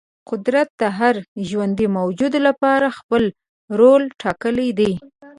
[0.29, 1.15] قدرت د هر
[1.49, 3.23] ژوندې موجود لپاره خپل
[3.79, 4.91] رول ټاکلی دی.